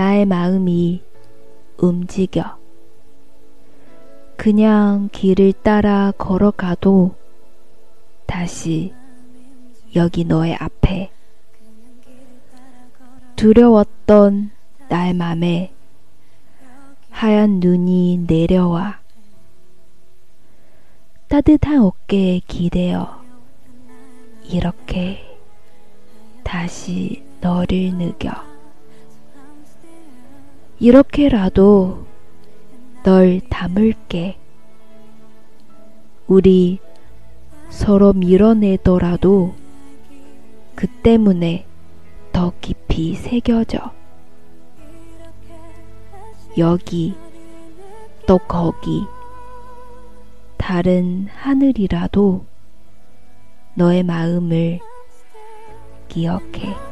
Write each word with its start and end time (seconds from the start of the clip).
나의 0.00 0.24
마음이 0.24 1.02
움직여. 1.76 2.58
그냥 4.38 5.10
길을 5.12 5.52
따라 5.62 6.10
걸어가도 6.16 7.14
다시 8.24 8.94
여기 9.94 10.24
너의 10.24 10.54
앞에 10.54 11.10
두려웠던 13.36 14.52
나의 14.88 15.12
맘에 15.12 15.74
하얀 17.10 17.60
눈이 17.60 18.24
내려와 18.26 19.00
따뜻한 21.28 21.82
어깨에 21.82 22.40
기대어 22.48 23.22
이렇게 24.44 25.38
다시 26.42 27.22
너를 27.42 27.92
느껴 27.98 28.49
이렇게라도 30.82 32.06
널 33.04 33.40
담을게 33.50 34.38
우리 36.26 36.78
서로 37.68 38.14
밀어내더라도 38.14 39.54
그 40.74 40.86
때문에 40.86 41.66
더 42.32 42.54
깊이 42.62 43.14
새겨져. 43.14 43.92
여기 46.56 47.14
또 48.26 48.38
거기 48.38 49.04
다른 50.56 51.26
하늘이라도 51.30 52.46
너의 53.74 54.02
마음을 54.02 54.80
기억해. 56.08 56.89